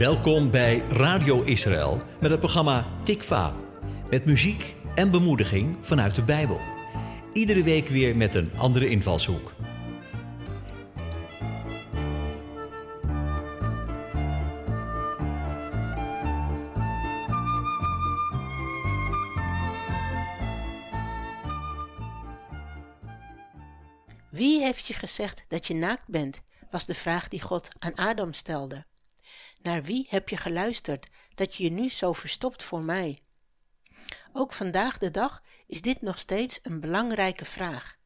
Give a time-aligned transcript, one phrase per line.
[0.00, 3.54] Welkom bij Radio Israël met het programma Tikva.
[4.10, 6.60] Met muziek en bemoediging vanuit de Bijbel.
[7.32, 9.52] Iedere week weer met een andere invalshoek.
[24.30, 26.42] Wie heeft je gezegd dat je naakt bent?
[26.70, 28.89] was de vraag die God aan Adam stelde.
[29.62, 33.22] Naar wie heb je geluisterd dat je je nu zo verstopt voor mij?
[34.32, 37.98] Ook vandaag de dag is dit nog steeds een belangrijke vraag.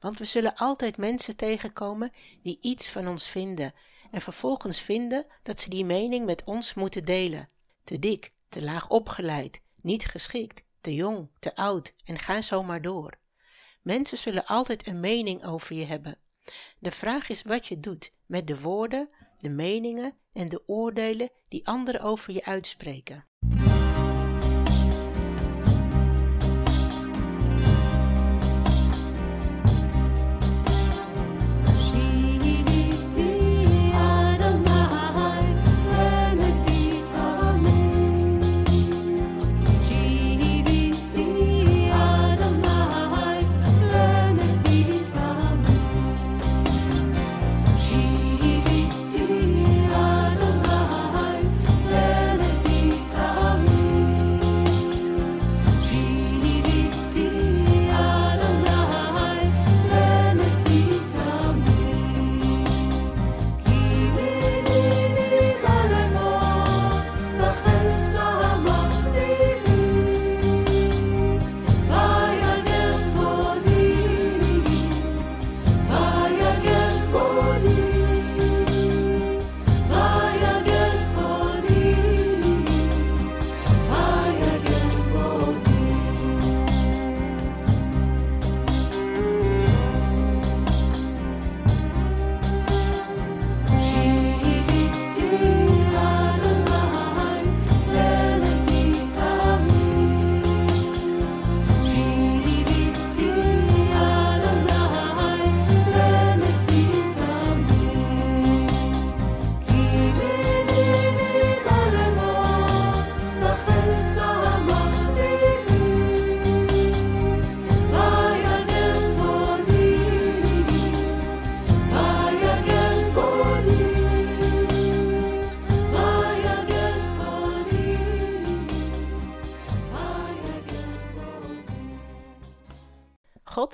[0.00, 2.10] Want we zullen altijd mensen tegenkomen
[2.42, 3.74] die iets van ons vinden
[4.10, 7.48] en vervolgens vinden dat ze die mening met ons moeten delen.
[7.84, 12.82] Te dik, te laag opgeleid, niet geschikt, te jong, te oud en ga zo maar
[12.82, 13.18] door.
[13.82, 16.18] Mensen zullen altijd een mening over je hebben.
[16.78, 21.66] De vraag is wat je doet met de woorden, de meningen en de oordelen die
[21.66, 23.24] anderen over je uitspreken.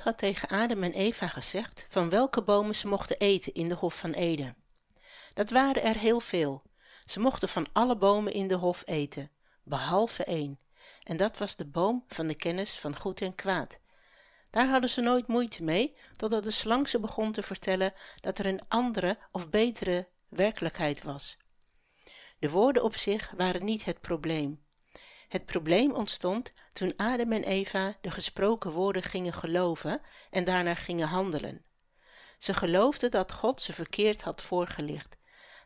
[0.02, 3.98] Had tegen Adam en Eva gezegd van welke bomen ze mochten eten in de Hof
[3.98, 4.56] van Eden.
[5.34, 6.62] Dat waren er heel veel.
[7.04, 9.30] Ze mochten van alle bomen in de hof eten,
[9.62, 10.60] behalve één,
[11.02, 13.78] en dat was de boom van de kennis van goed en kwaad.
[14.50, 18.46] Daar hadden ze nooit moeite mee, totdat de slang ze begon te vertellen dat er
[18.46, 21.36] een andere of betere werkelijkheid was.
[22.38, 24.61] De woorden op zich waren niet het probleem.
[25.32, 30.00] Het probleem ontstond toen Adam en Eva de gesproken woorden gingen geloven
[30.30, 31.64] en daarnaar gingen handelen.
[32.38, 35.16] Ze geloofden dat God ze verkeerd had voorgelicht,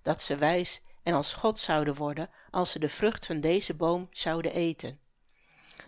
[0.02, 4.08] dat ze wijs en als God zouden worden als ze de vrucht van deze boom
[4.10, 5.00] zouden eten.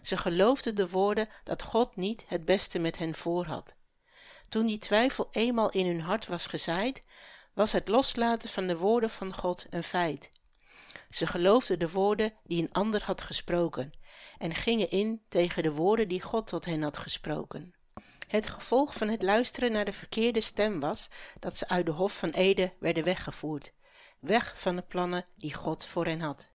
[0.03, 3.75] Ze geloofden de woorden dat God niet het beste met hen voor had.
[4.49, 7.03] Toen die twijfel eenmaal in hun hart was gezaaid,
[7.53, 10.31] was het loslaten van de woorden van God een feit.
[11.11, 13.91] Ze geloofden de woorden die een ander had gesproken
[14.39, 17.75] en gingen in tegen de woorden die God tot hen had gesproken.
[18.29, 22.19] Het gevolg van het luisteren naar de verkeerde stem was dat ze uit de Hof
[22.19, 23.73] van Ede werden weggevoerd,
[24.21, 26.51] weg van de plannen die God voor hen had.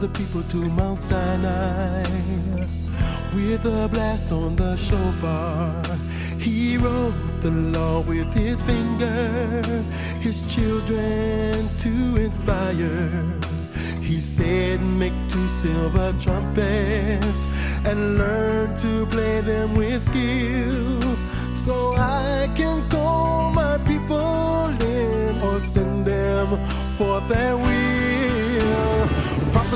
[0.00, 2.02] The people to Mount Sinai
[3.34, 5.82] with a blast on the shofar.
[6.38, 7.12] He wrote
[7.42, 9.52] the law with his finger,
[10.20, 13.10] his children to inspire.
[14.00, 17.44] He said, Make two silver trumpets
[17.84, 21.16] and learn to play them with skill,
[21.54, 26.56] so I can call my people in or send them
[26.96, 27.99] forth will.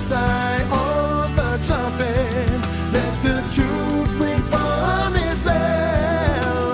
[0.06, 2.60] Prophesy on the trumpet,
[2.92, 6.72] let the truth ring from his bell.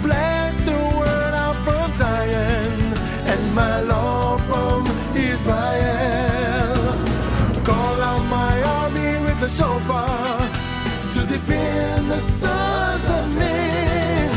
[0.00, 2.94] Blast the word out from Zion,
[3.26, 4.86] and my law from
[5.16, 5.64] Israel.
[7.64, 10.38] Call out my army with the shofar
[11.12, 14.30] to defend the sons of men.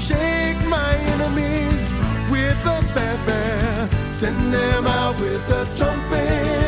[0.00, 1.94] Shake my enemies
[2.28, 3.88] with the fanfare.
[4.08, 6.61] Send them out with the trumpet.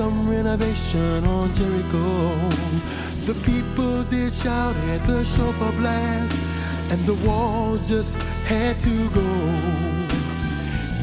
[0.00, 2.08] Some renovation on Jericho.
[3.28, 6.40] The people did shout at the shofar blast,
[6.90, 8.16] and the walls just
[8.48, 9.30] had to go.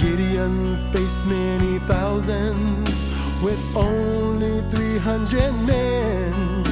[0.01, 2.89] Gideon faced many thousands
[3.44, 6.65] with only 300 men.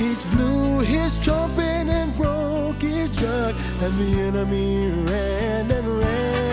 [0.00, 6.50] Each blew his trumpet and broke his jug, and the enemy ran and ran.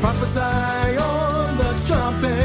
[0.00, 2.41] Prophesy on the trumpet,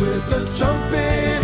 [0.00, 1.35] with the trumpet.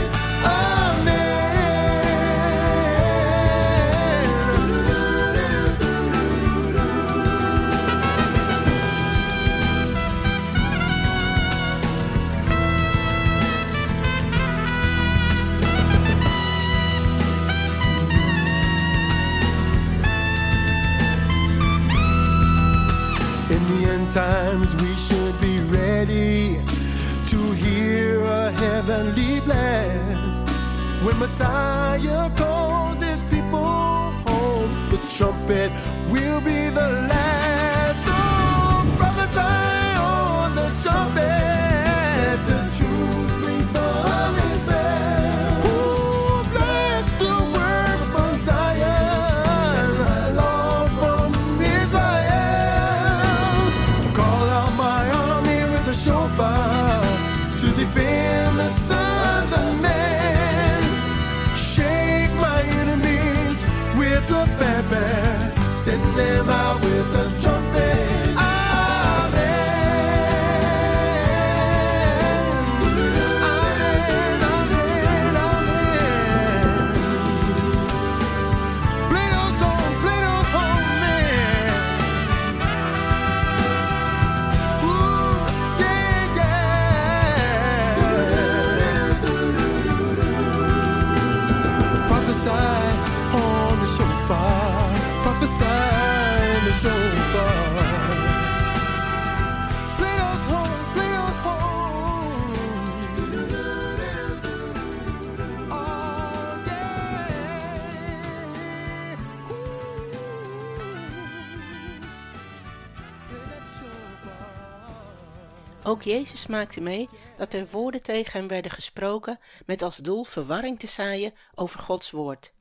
[116.04, 120.86] Jezus maakte mee dat er woorden tegen hem werden gesproken met als doel verwarring te
[120.86, 122.52] zaaien over Gods woord.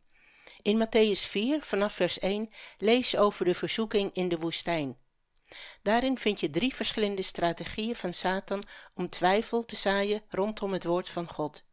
[0.62, 4.98] In Matthäus 4 vanaf vers 1 lees je over de verzoeking in de woestijn.
[5.81, 11.10] Daarin vind je drie verschillende strategieën van Satan om twijfel te zaaien rondom het woord
[11.10, 11.63] van God.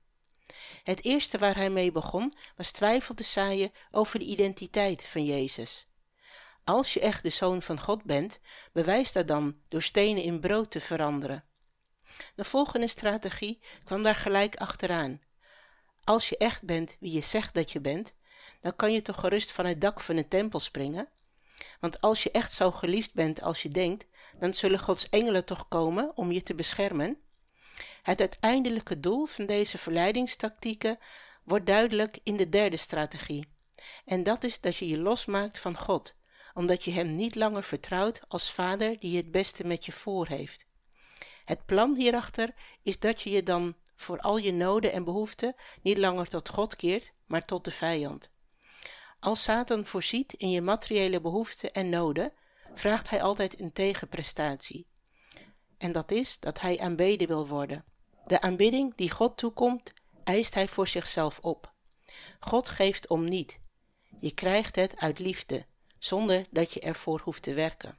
[0.83, 5.87] Het eerste waar hij mee begon was twijfel te zaaien over de identiteit van Jezus.
[6.65, 8.39] Als je echt de zoon van God bent,
[8.73, 11.48] bewijs dat dan door stenen in brood te veranderen.
[12.35, 15.21] De volgende strategie kwam daar gelijk achteraan.
[16.05, 18.13] Als je echt bent wie je zegt dat je bent,
[18.61, 21.09] dan kan je toch gerust van het dak van een tempel springen?
[21.81, 24.07] Want als je echt zo geliefd bent als je denkt,
[24.39, 27.19] dan zullen Gods engelen toch komen om je te beschermen?
[28.03, 30.99] Het uiteindelijke doel van deze verleidingstactieken
[31.45, 33.49] wordt duidelijk in de derde strategie.
[34.05, 36.15] En dat is dat je je losmaakt van God,
[36.55, 40.67] omdat je Hem niet langer vertrouwt als Vader die het beste met je voor heeft.
[41.49, 45.99] Het plan hierachter is dat je je dan voor al je noden en behoeften niet
[45.99, 48.31] langer tot God keert, maar tot de vijand.
[49.21, 52.33] Als Satan voorziet in je materiële behoeften en noden,
[52.75, 54.87] vraagt hij altijd een tegenprestatie.
[55.79, 57.85] En dat is dat hij aanbeden wil worden.
[58.25, 59.93] De aanbidding die God toekomt,
[60.25, 61.73] eist hij voor zichzelf op.
[62.41, 63.59] God geeft om niet.
[64.21, 65.67] Je krijgt het uit liefde,
[65.99, 67.99] zonder dat je ervoor hoeft te werken.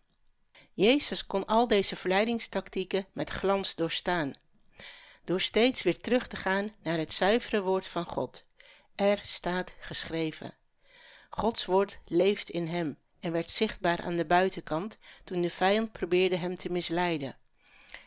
[0.80, 4.34] Jezus kon al deze verleidingstactieken met glans doorstaan,
[5.24, 8.44] door steeds weer terug te gaan naar het zuivere woord van God.
[8.96, 10.54] Er staat geschreven.
[11.30, 16.38] Gods woord leeft in hem en werd zichtbaar aan de buitenkant toen de vijand probeerde
[16.38, 17.38] hem te misleiden.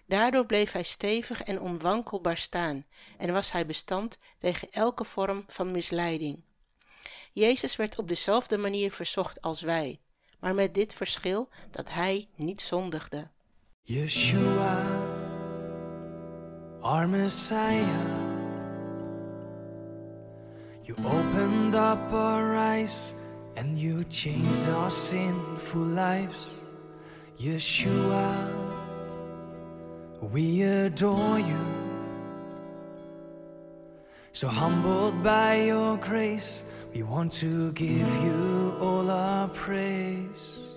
[0.06, 2.86] Daardoor bleef hij stevig en onwankelbaar staan
[3.18, 6.44] en was hij bestand tegen elke vorm van misleiding.
[7.32, 10.00] Jezus werd op dezelfde manier verzocht als wij,
[10.42, 13.28] maar met dit verschil dat hij niet zondigde.
[13.82, 14.82] Yeshua,
[16.80, 18.06] our Messiah,
[20.82, 23.14] you opened up our eyes
[23.54, 26.62] and you changed our sinful lives.
[27.36, 28.34] Yeshua,
[30.32, 31.60] we adore you.
[34.30, 38.51] So humbled by your grace, we want to give you
[39.54, 40.71] praise.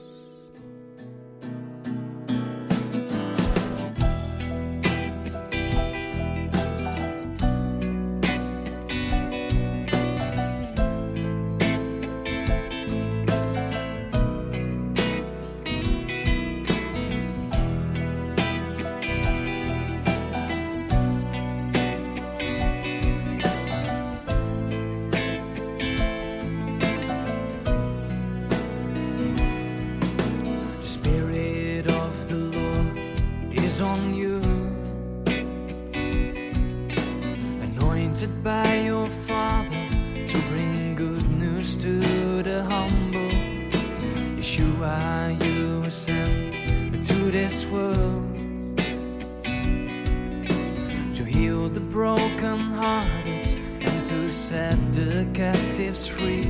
[55.36, 56.48] Captives free.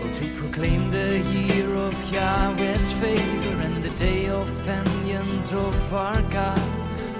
[0.00, 6.22] Oh, to proclaim the year of Yahweh's favor and the day of vengeance of our
[6.30, 6.70] God.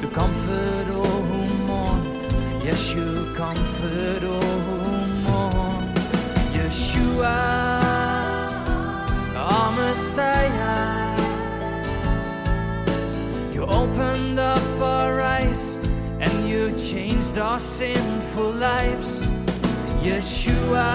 [0.01, 2.03] To comfort all who mourn,
[2.63, 5.93] yes, you comfort all who mourn.
[6.55, 7.41] Yeshua,
[9.35, 11.19] our Messiah,
[13.53, 15.79] you opened up our eyes
[16.21, 19.40] and you changed our sinful lives.
[20.03, 20.89] Yeshua,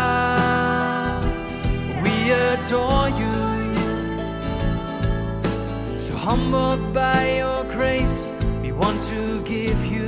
[2.02, 3.38] we adore you.
[6.00, 8.32] So humbled by your grace,
[8.64, 10.05] we want to give you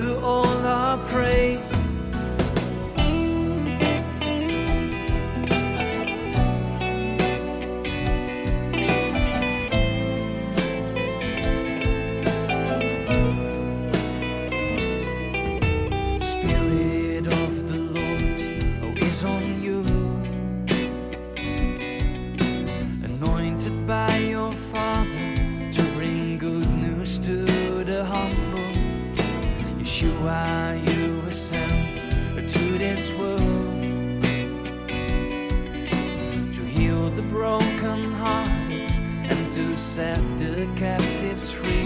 [39.78, 41.86] set the captives free.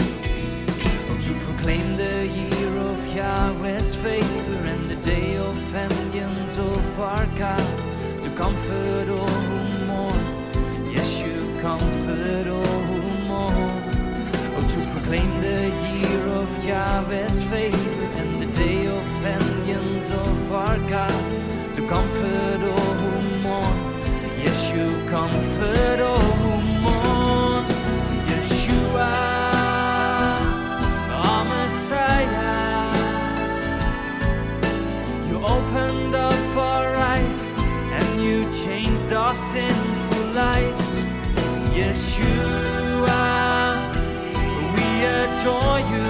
[1.09, 7.25] Oh, to proclaim the year of Yahweh's favor and the day of vengeance of our
[7.37, 7.67] God,
[8.23, 10.23] to comfort all who mourn.
[10.89, 13.81] Yes, you comfort all who mourn.
[14.55, 20.77] Oh, to proclaim the year of Yahweh's favor and the day of vengeance of our
[20.87, 21.23] God,
[21.75, 23.77] to comfort all who mourn.
[24.39, 26.30] Yes, you comfort all
[38.51, 41.05] changed our sinful lives.
[41.71, 43.21] Yeshua,
[44.75, 44.87] we
[45.19, 46.09] adore you.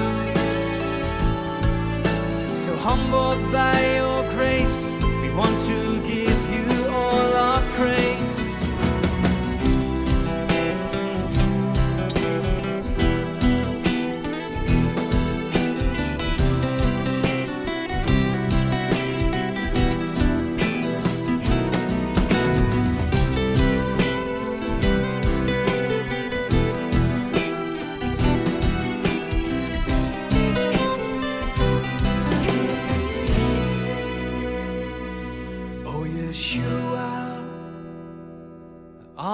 [2.54, 4.90] So humbled by your grace,
[5.22, 6.31] we want to give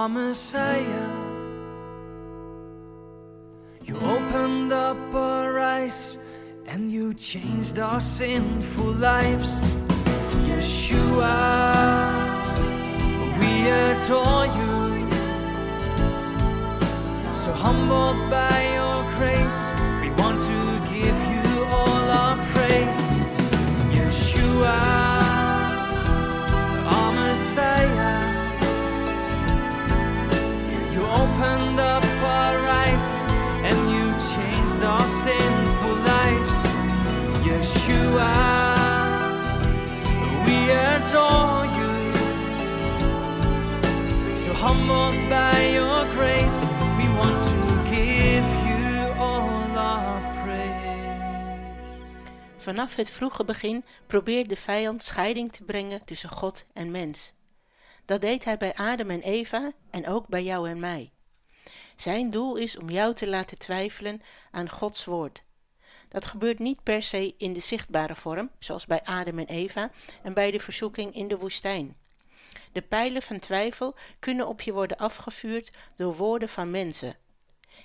[0.08, 1.10] Messiah.
[3.84, 6.18] You opened up our eyes
[6.66, 9.74] and you changed our sinful lives.
[10.48, 11.64] Yeshua,
[13.38, 15.08] we adore you.
[17.34, 19.87] So humbled by your grace.
[31.38, 33.22] Opened up our eyes
[33.62, 36.56] and you changed our sinful lives.
[37.46, 38.34] Yeshua,
[40.44, 40.56] we
[40.92, 41.96] adore you.
[44.34, 46.66] So humbled by your grace,
[46.98, 47.60] we want to
[47.94, 51.36] give you all our praise.
[52.56, 57.32] Vanaf het vroege begin probeert de vijand scheiding te brengen tussen God en mens.
[58.04, 61.12] Dat deed hij bij Adam en Eva en ook bij jou en mij.
[62.00, 65.42] Zijn doel is om jou te laten twijfelen aan Gods woord.
[66.08, 69.90] Dat gebeurt niet per se in de zichtbare vorm, zoals bij Adam en Eva
[70.22, 71.96] en bij de verzoeking in de woestijn.
[72.72, 77.14] De pijlen van twijfel kunnen op je worden afgevuurd door woorden van mensen.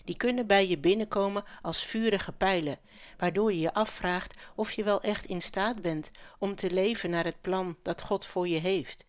[0.03, 2.79] Die kunnen bij je binnenkomen als vurige pijlen,
[3.17, 7.25] waardoor je je afvraagt of je wel echt in staat bent om te leven naar
[7.25, 9.05] het plan dat God voor je heeft.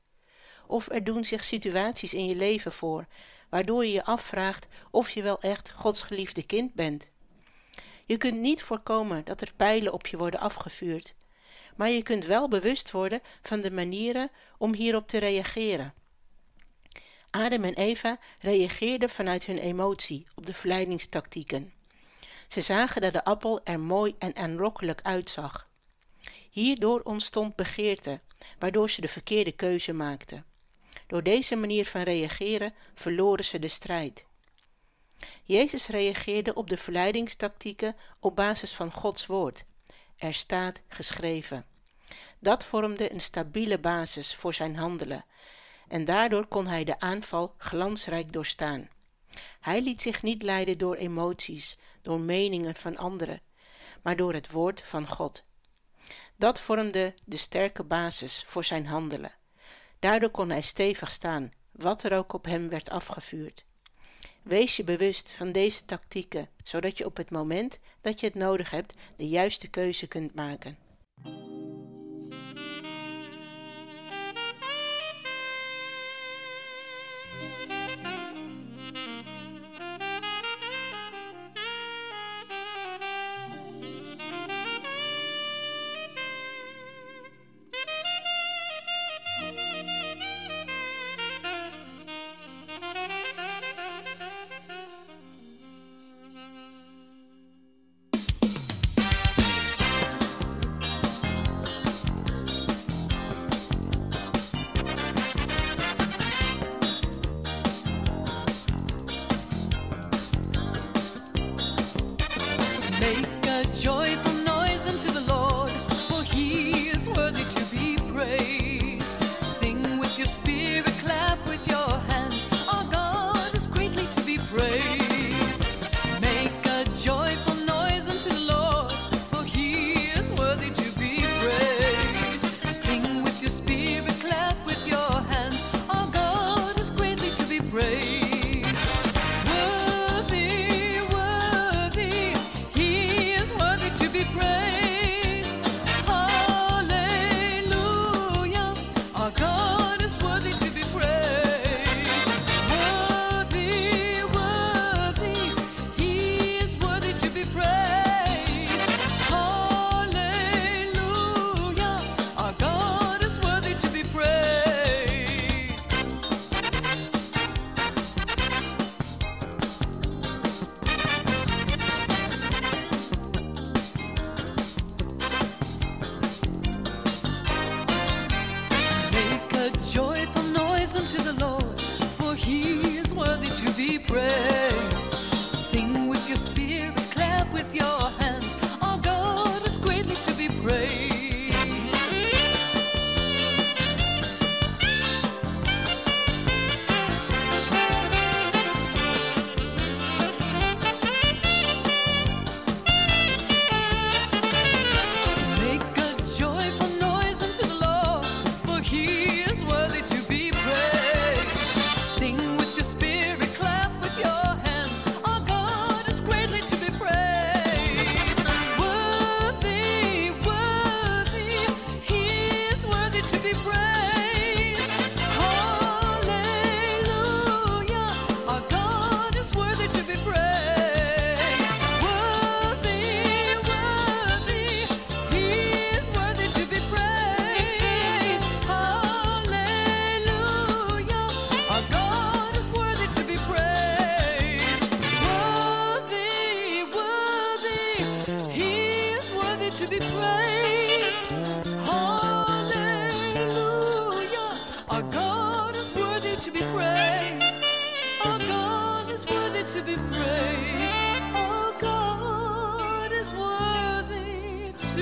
[0.66, 3.06] Of er doen zich situaties in je leven voor,
[3.54, 7.08] waardoor je je afvraagt of je wel echt Gods geliefde kind bent.
[8.06, 11.14] Je kunt niet voorkomen dat er pijlen op je worden afgevuurd,
[11.76, 15.94] maar je kunt wel bewust worden van de manieren om hierop te reageren.
[17.30, 21.72] Adam en Eva reageerden vanuit hun emotie op de verleidingstactieken.
[22.48, 25.68] Ze zagen dat de appel er mooi en aanlokkelijk uitzag.
[26.50, 28.20] Hierdoor ontstond begeerte,
[28.58, 30.53] waardoor ze de verkeerde keuze maakten.
[31.14, 34.24] Door deze manier van reageren verloren ze de strijd.
[35.44, 39.64] Jezus reageerde op de verleidingstactieken op basis van Gods woord.
[40.16, 41.66] Er staat geschreven.
[42.38, 45.24] Dat vormde een stabiele basis voor zijn handelen
[45.88, 48.88] en daardoor kon hij de aanval glansrijk doorstaan.
[49.60, 53.40] Hij liet zich niet leiden door emoties, door meningen van anderen,
[54.02, 55.44] maar door het woord van God.
[56.36, 59.42] Dat vormde de sterke basis voor zijn handelen.
[60.04, 63.64] Daardoor kon hij stevig staan, wat er ook op hem werd afgevuurd.
[64.42, 68.70] Wees je bewust van deze tactieken, zodat je op het moment dat je het nodig
[68.70, 70.78] hebt de juiste keuze kunt maken.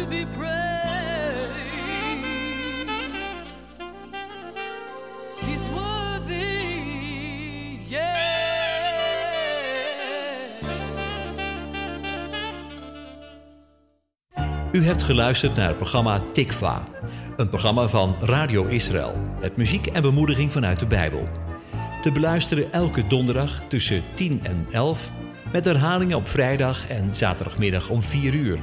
[0.09, 0.27] Be
[5.73, 6.43] worthy,
[7.88, 8.23] yeah.
[14.73, 16.85] U hebt geluisterd naar het programma Tikva,
[17.37, 21.29] een programma van Radio Israël met muziek en bemoediging vanuit de Bijbel.
[22.03, 25.11] Te beluisteren elke donderdag tussen 10 en 11
[25.53, 28.59] met herhalingen op vrijdag en zaterdagmiddag om 4 uur.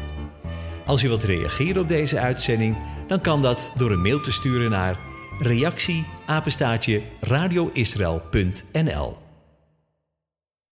[0.89, 4.69] Als u wilt reageren op deze uitzending, dan kan dat door een mail te sturen
[4.69, 4.97] naar
[5.39, 9.29] reactie apenstaartje radioisrael.nl.